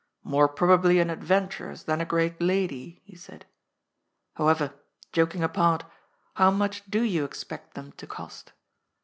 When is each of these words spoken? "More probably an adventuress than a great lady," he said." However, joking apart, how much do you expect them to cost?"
"More 0.33 0.47
probably 0.47 0.99
an 0.99 1.11
adventuress 1.11 1.83
than 1.83 2.01
a 2.01 2.05
great 2.09 2.41
lady," 2.41 3.03
he 3.05 3.15
said." 3.15 3.45
However, 4.37 4.73
joking 5.13 5.43
apart, 5.43 5.83
how 6.33 6.49
much 6.49 6.83
do 6.89 7.03
you 7.03 7.23
expect 7.23 7.75
them 7.75 7.91
to 7.97 8.07
cost?" 8.07 8.51